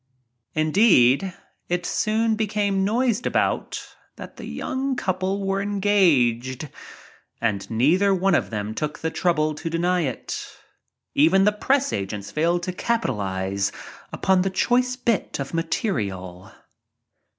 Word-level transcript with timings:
Indeed, 0.55 1.31
it 1.69 1.85
soon 1.85 2.33
became 2.33 2.83
noised 2.83 3.27
about 3.27 3.85
that 4.15 4.37
the 4.37 4.47
young 4.47 4.95
couple 4.95 5.45
were 5.45 5.61
engaged, 5.61 6.69
and 7.39 7.69
neither 7.69 8.11
one 8.11 8.33
of 8.33 8.49
them 8.49 8.73
took 8.73 8.97
the 8.97 9.11
trouble 9.11 9.53
to 9.53 9.69
deny 9.69 10.01
it. 10.01 10.43
Even 11.13 11.43
the 11.43 11.51
press 11.51 11.93
agents 11.93 12.31
failed 12.31 12.63
to 12.63 12.73
capitalize 12.73 13.71
upon 14.11 14.41
the 14.41 14.49
choice 14.49 14.95
bit 14.95 15.39
of 15.39 15.53
material. 15.53 16.51